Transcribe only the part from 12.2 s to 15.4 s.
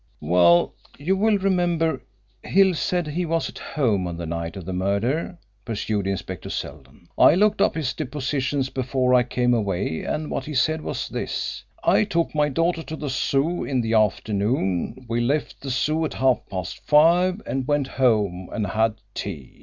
my daughter to the Zoo in the afternoon. We